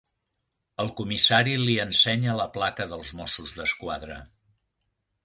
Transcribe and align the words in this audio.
El 0.83 0.87
comissari 1.01 1.53
li 1.63 1.75
ensenya 1.83 2.35
la 2.39 2.47
placa 2.55 2.87
dels 2.95 3.13
Mossos 3.21 3.55
d'Esquadra. 3.59 4.19